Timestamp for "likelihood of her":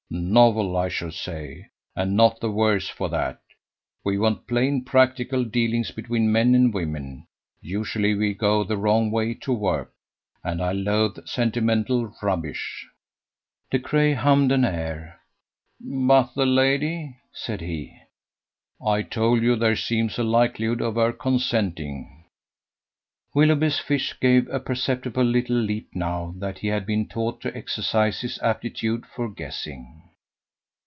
20.25-21.13